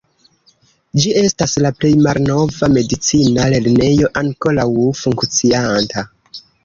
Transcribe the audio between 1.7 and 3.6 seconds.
plej malnova medicina